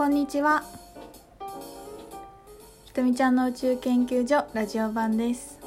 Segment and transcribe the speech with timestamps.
[0.00, 0.64] こんにちは。
[2.86, 5.58] ひとみちゃんの宇宙研究所ラジオ版です。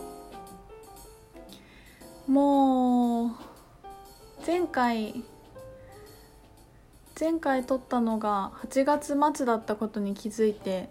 [2.27, 3.29] もう
[4.43, 5.23] 前回
[7.19, 10.89] 前回撮ったのが8月末だったことに気づいて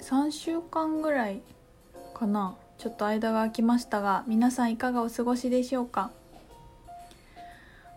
[0.00, 1.40] 3週間ぐらい
[2.14, 2.54] かな。
[2.78, 6.12] ちょっと間が空きましたが皆さんいかがお過ごしでしょうか。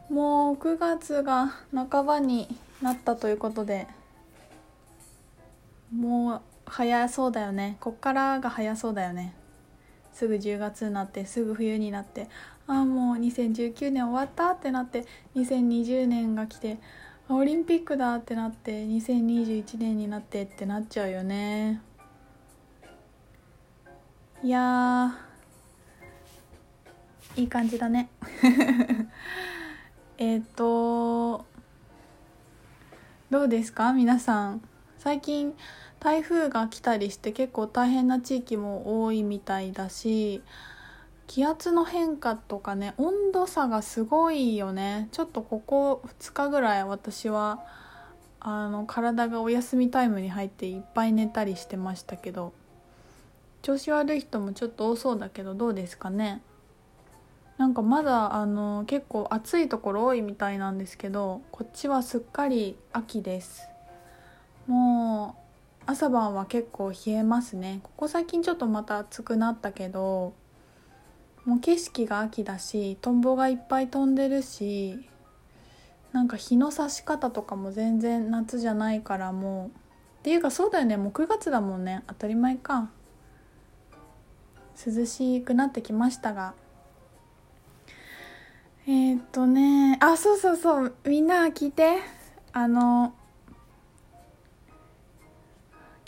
[0.10, 2.48] もう9月が半ばに
[2.82, 3.88] なったということで
[5.94, 7.78] もう早そうだよね。
[7.80, 9.34] こっからが早そうだよね。
[10.14, 12.28] すぐ10月になってすぐ冬になって。
[12.68, 15.06] ああもう2019年終わったってなって
[15.36, 16.80] 2020年が来て
[17.30, 21.82] オリンピックだってなって2021年になってってなっちゃうよね。
[24.44, 25.18] いや
[27.38, 28.10] いい感じだね。
[30.18, 31.46] えっと
[33.30, 33.94] どうですか？
[33.94, 34.62] 皆さん。
[35.00, 35.54] 最近
[36.00, 40.44] 台風が来たりして結構大変な地域も多いみたいだし
[41.28, 45.10] 気圧の変化とかね温度差がすごいよね。
[45.12, 47.66] ちょっとここ2日ぐらい私は
[48.40, 52.54] あの体がお休みタイムに入っていっぱい寝たりしてましたけど
[53.62, 56.42] 調子悪い人もちょっと多そうだけどどうですかね？
[57.58, 63.68] なんかまだあの結構暑いところ多いみたいなんですけどこっちはすっかり秋です。
[64.68, 67.80] もう朝晩は結構冷えますね。
[67.82, 70.34] ここ最近ちょっとまた暑くなったけど
[71.46, 75.00] もう景色が秋だしトンボがいっぱい飛んでるし
[76.12, 79.78] なんか日の差し方とかも全然夏じゃないからもう
[80.20, 80.98] っていうかそうだよね。
[80.98, 82.04] もう9月だもんね。
[82.08, 82.90] 当たり前か。
[84.86, 86.54] 涼しくなってきましたが。
[88.86, 90.94] えー、っとねあそうそうそう。
[91.06, 92.00] みんな聞いて。
[92.52, 93.14] あの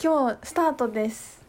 [0.02, 1.42] 今日スタートです。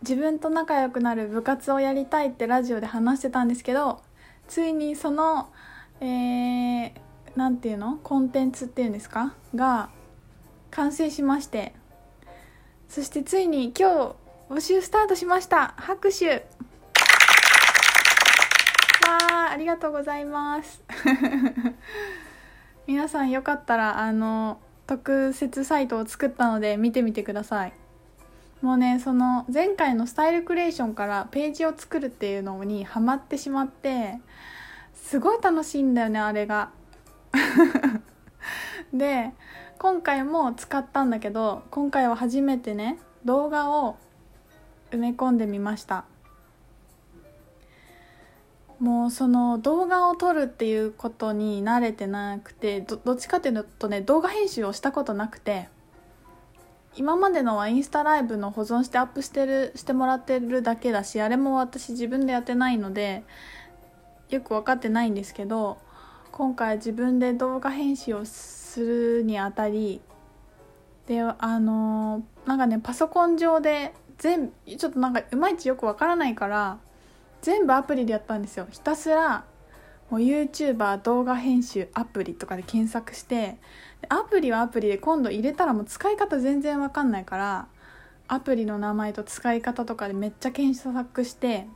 [0.00, 4.00] 自分と仲良くなる部活をやりたいってラジオで話してたんですけど
[4.48, 5.50] ついにその
[6.00, 6.92] えー、
[7.36, 7.98] なんていうの？
[8.02, 9.34] コンテンツっていうんですか？
[9.54, 9.90] が
[10.70, 11.74] 完成しまして。
[12.88, 14.14] そしてついに今日
[14.48, 15.74] 募集スタートしました。
[15.76, 16.30] 拍手。
[16.36, 16.38] わ
[19.50, 20.82] あありがとうございます。
[22.88, 24.58] 皆さんよかったらあの
[24.90, 27.72] 特設サイトを作ったので見てみてください。
[28.60, 34.18] もうねその前回のスタイルクリエーションからページを作るっていうのにハマってしまって
[34.92, 36.72] すごい楽しいんだよねあれが。
[38.92, 39.30] で
[39.78, 43.96] 今回も使ったんだけど今回は初めてね動画を
[44.90, 46.04] 埋め込んでみました。
[48.80, 55.68] もうその動画を撮るっていうことに慣れてなくてどっちかっていうとね動画編集をしたことなくて
[56.96, 63.22] 今までのはインスタライブの保存してアップしてるしてもらってるだけだしあれも私自分でやってないので
[64.30, 65.78] よく分かってないんですけど
[66.32, 70.00] 今回自分で動画編集をするにあたり
[71.06, 76.78] であのなんかねパソコン上で全ちょっとなんかいまいちよくわからないから
[77.42, 78.66] 全部アプリでやったんですよ。
[78.70, 79.44] ひたすら
[80.10, 83.58] もう YouTuber 動画編集アプリとかで検索して
[84.08, 87.68] アプリはアプリで今度入れたらもう使い方全然わかんないから
[88.26, 91.66] アプリの名前と使い方とかでめっちゃ検索して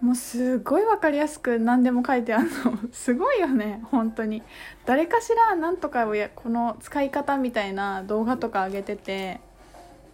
[0.00, 2.76] もうすごい分かりやすく何でも書いてあるの。
[2.90, 4.42] すごいよね本当に。
[4.84, 9.40] 誰かしら何とかをやこの使い方みたいな動画とか上げてて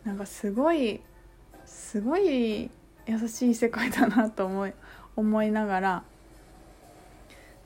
[0.05, 1.01] なんかすごい
[1.65, 2.71] すごい
[3.09, 4.73] 優しい世界だなと思い
[5.17, 6.05] 思いながら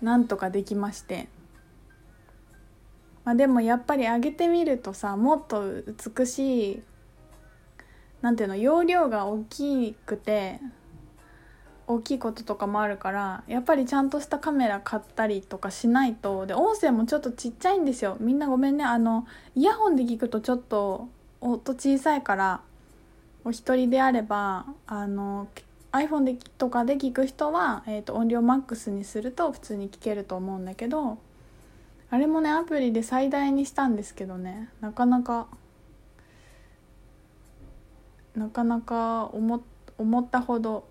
[0.00, 1.28] なんとかできまして、
[3.24, 5.64] まあ、でもやっぱり上げてみるとさもっと
[6.16, 6.82] 美しい
[8.20, 10.60] なんていうの容量が大きくて
[11.88, 16.46] 大きいこととかもあるからやっぱりちゃんとしたカメラ買ったりとかしないと。
[16.46, 18.16] で音声もちょっとちっちゃいんですよ。
[18.20, 18.84] みんなごめんね。
[18.84, 21.08] あのイヤホンで聞くとちょっと
[21.40, 22.60] 音小さいから
[23.44, 25.48] お一人であればあの
[25.92, 31.18] iPhone でとかで聞く人は、えーと、音量マックスにすると普通に聞けると思うんだけど
[32.10, 35.48] あれもねアプリで最大にしたんですけどねなかなか
[38.34, 39.62] なかなか思
[39.98, 40.84] 思ったほど。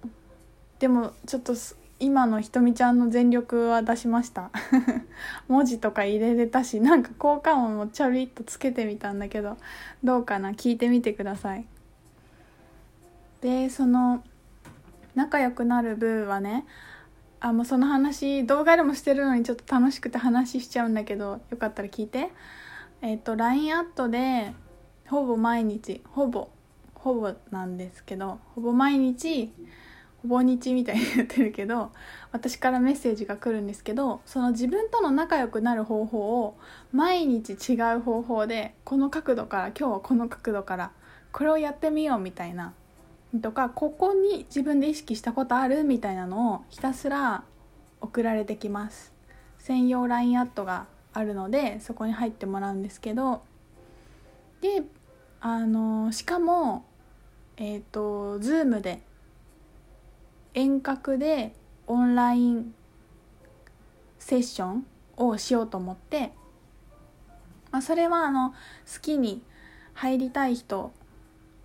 [0.79, 1.53] でもちょっと
[1.99, 4.51] 今のひとみちゃんの全力は出しました。
[5.47, 9.57] 文字とか入れれたしなんか効果音もちょびっとつけてみたんだけど
[10.03, 10.51] どうかな？
[10.51, 11.65] 聞いてみてください。
[13.41, 14.23] でその
[15.15, 16.65] 仲良くなる部はね
[17.39, 22.29] あもうその話動画でもしてるのにちょっと楽しくて話しちゃうんだけどよかったら聞いて。
[23.01, 24.53] えっ、と LINE アットで
[25.07, 26.49] ほぼ毎日ほぼ
[26.93, 29.51] ほぼなんですけどほぼ毎日
[30.21, 31.91] ほぼ日みたいに言ってるけど
[32.31, 36.57] 私からメッセージが来るんですけどその自分との仲良くなる方法を
[36.91, 40.91] 毎日違う方法でこの角度から今日はこの角度から
[41.31, 42.73] これをやってみようみたいな
[43.39, 47.43] とかここに自分で意識したことあるみたいなのをひたすら
[48.01, 49.13] 送られてきます。
[49.59, 53.43] 専用 LINE アットがあるのでそこに入ってもらうんですけど。
[54.61, 54.83] で
[55.39, 56.85] あのしかも
[57.57, 59.01] えっ、ー、と Zoom で
[60.53, 61.53] 遠隔で
[61.87, 62.73] オンライン
[64.19, 64.85] セッション
[65.17, 66.31] をしようと思って、
[67.71, 68.55] まあ、それはあの好
[69.01, 69.41] きに
[69.93, 70.91] 入りたい人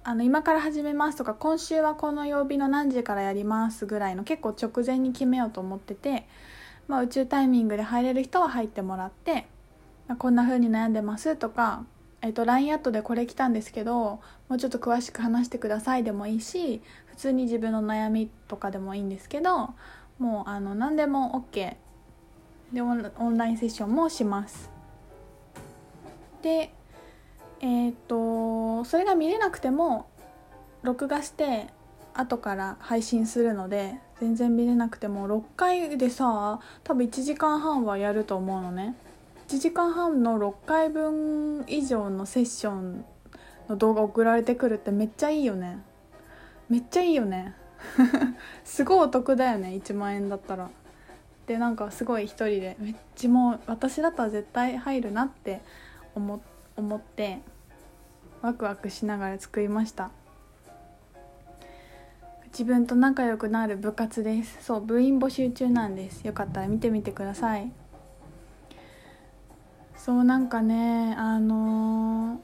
[0.09, 6.29] あの今から始めますとか今週はこの曜日の何時からやりますぐらいの結構直前に決めようと思ってて、
[6.87, 9.49] まあ、宇宙タイミングで入れる人は入ってもらって、
[10.07, 11.85] まあ、こんな風に悩んでますとか、
[12.23, 19.75] えっと LINE アットでこれ来たんですけどもうちょっと詳しく話してくださいでもいいし普通に自分の悩みとかでもいいんですけど
[20.21, 21.75] もうあの何でも OK
[22.73, 24.71] でオンラインセッションもします。
[26.43, 26.73] で
[27.61, 30.07] えっ、とそれが見れなくても
[30.83, 31.67] 録画して
[32.15, 38.95] 後から配信するので全然見れなくても6回でさ多分1時間半はやると思うのね。
[39.49, 43.05] 1時間半の6回分以上のセッション
[43.69, 45.79] の動画送られてくるってめっちゃいいよね。
[46.69, 47.55] めっちゃいいよね。
[48.65, 50.71] すごいお得だよね1万円だったら。
[51.47, 55.61] でなんかすごい一人でめっちゃもう私だったら絶対入るなって
[56.15, 57.41] 思って思って
[58.43, 60.11] ワクワクしながら作りました。
[62.47, 64.65] 自分と仲良くなる部活です。
[64.65, 66.27] そう部員募集中なんです。
[66.27, 67.71] よかったら見てみてください。
[69.97, 72.39] そうなんかねあのー、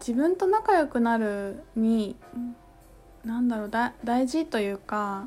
[0.00, 2.16] 自分と仲良くなるに
[3.24, 5.26] なんだろうだ大事というか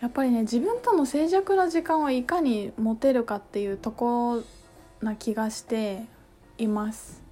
[0.00, 4.42] やっぱりね自分との静寂な時間をいかに持てるかっていうとこ
[5.00, 6.04] な気がして
[6.62, 7.22] います。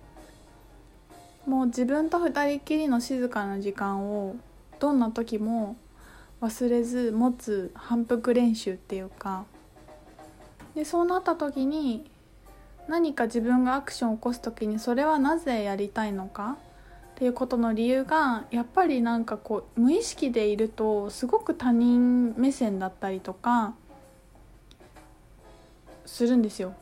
[1.46, 4.36] もう自分と二人きりの静かな時間を
[4.78, 5.76] どんな時も
[6.42, 9.44] 忘れず持つ反復練習っていうか
[10.74, 12.10] でそうなった時に
[12.86, 16.58] 何か自分がアクションを起こす時にそれはなぜやりたいのか
[17.12, 23.74] っていうことの理由がやっぱりなんかこう無意識でいるとすごく他人目線だったりとか
[26.06, 26.74] するんですよ。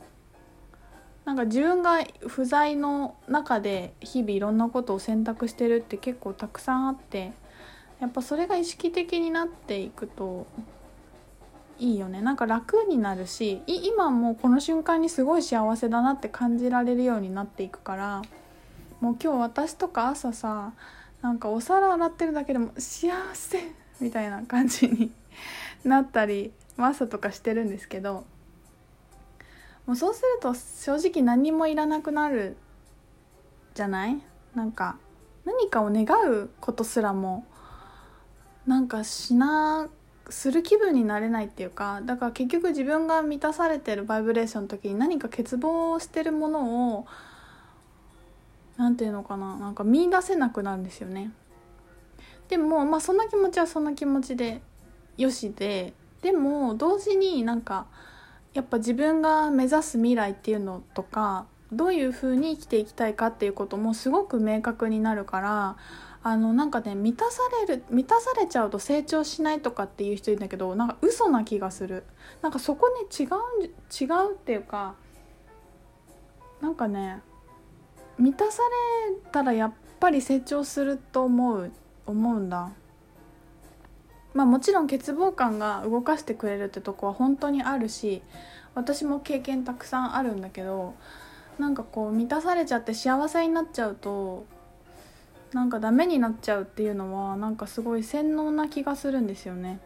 [1.27, 7.33] なんか自分が不在の中で日々いろんなことを選択してるって結構たくさんあって
[7.99, 10.47] やっぱそれが意識的になっていくと
[11.79, 12.21] いいよね。
[12.21, 18.21] なんか楽になるし今もこの瞬間にすごい幸せだなって感じられるようになっていくから
[19.01, 20.71] もう今日私とか朝さ
[21.21, 23.59] なんかお皿洗ってるだけでも幸せ
[23.99, 25.11] みたいな感じに
[25.83, 28.23] なったり朝とかしてるんですけど
[29.87, 32.57] もうそうすると正直何もいらなくなる
[33.73, 34.21] じゃない？
[34.53, 34.97] なんか
[35.45, 37.45] 何かを願うことすらも
[38.67, 39.87] なんかしな
[40.29, 47.07] する気分になれないっていうかだから結局自分が満たされてるバイブレーションの時に何か欠乏してるものを
[48.75, 51.31] 何て言うのかななんか見出せなくなるんですよね。
[52.49, 54.61] でもまあそんな気持ちはそんな気持ちで
[55.17, 57.87] よしででも同時になんか
[58.53, 65.77] やっぱ自分が目指す未来っていうのとかどういう風に生きていきたいかっていうこともすごく明確になるから
[66.23, 72.03] あのなんかね満たされる満たされちゃうと成長しないとかっていう人いるんだけどなんか嘘な気がする。
[72.41, 73.27] なんかそこね違う
[74.03, 74.95] 違うっていうか
[76.61, 77.21] なんかね
[78.17, 78.61] 満たさ
[79.15, 81.71] れたらやっぱり成長すると思う
[82.05, 82.71] 思うんだ。
[84.37, 88.21] まあもちろん欠乏感が動かしてくれるってとこは本当にあるし
[88.75, 90.93] 私も経験たくさんあるんだけど
[91.57, 94.45] なんかこう満たされちゃって幸せになっちゃうと
[95.53, 99.79] なんかダメになっちゃうっていうのはなんかすごい洗脳な気がするんですよね。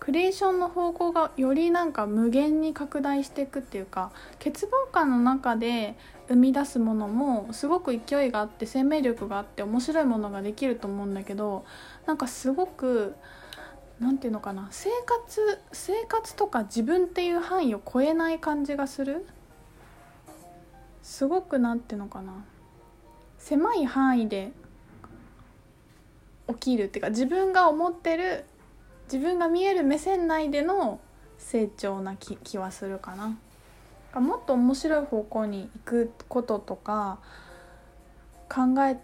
[0.00, 4.10] クリエーションの方向がよりなんか無限に拡大していくっていうか
[4.42, 5.94] 欠乏感の中で
[6.28, 11.64] 生み出すものもすごく勢いがあって生命力があって面白いものができると思うんだけど
[12.06, 13.14] なんかすごく
[14.00, 19.26] 何て言うのかな生活生活とか自分っていう範囲を超えない感じがする。
[21.02, 22.44] すごく何て言うのかな
[23.38, 24.52] 狭い範囲で
[26.48, 28.44] 起きるっていうか自分が思ってる
[29.12, 31.00] 自分が見える目線内での
[31.38, 33.36] 成長な気気はするかな。
[34.20, 37.18] もっと面白い方向に行くこととか
[38.48, 38.98] 考え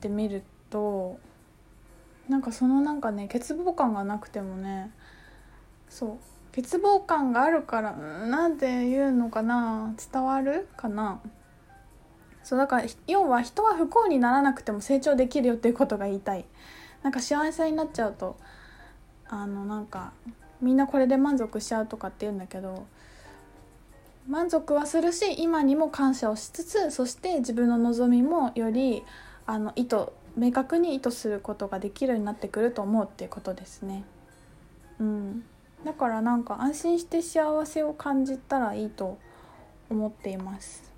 [0.00, 1.18] てみると
[2.28, 4.90] なんかそのなんかね欠乏感がなくてもね
[5.90, 6.18] そ
[6.54, 11.20] う欠乏感があるからなんて言うのかな伝わるかな。
[12.42, 16.46] そうだから要は人は不幸にならなくても成長できるよっていうことが言いたい。
[17.02, 18.38] なんか幸せになっちゃうと
[19.28, 20.12] あのなんか
[20.60, 22.86] みんなこれで満足しちゃうとかって言うんだけど
[24.28, 29.02] 満足はするし今にも感謝をしつつそして自分の望みもより
[29.46, 34.04] あの意図明確に意図することができるようになってくると思うっていうことですね。
[35.00, 35.44] うん、
[35.84, 39.18] だからなんか安心して幸せを感じたらいいと
[39.90, 40.92] 思っています。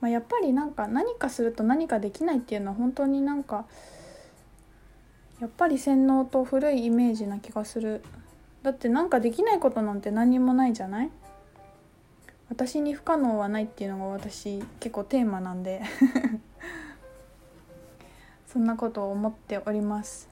[0.00, 3.64] まあ、やっぱりなんか何かすると何かできないっていうのは本当になんか
[5.42, 8.04] やっぱり洗脳と古いイメージな気がする。
[8.62, 11.10] だってなんかできないことなんて何にもないじゃない？
[12.48, 15.82] 私に不可能はないっていうのが私結構テーマなんで。
[18.46, 20.28] そんなことを思っております。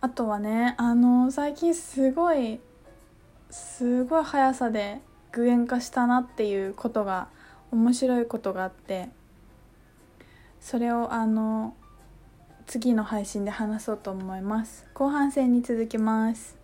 [0.00, 2.60] あとはねあの最近すごい
[3.50, 5.00] すごい速さで
[5.32, 7.26] 具現化したなっていうことが
[7.72, 9.08] 面白いことがあって。
[10.60, 11.74] それをあの
[12.66, 14.86] 次の配信で話そうと思います。
[14.94, 16.63] 後半戦に続きます。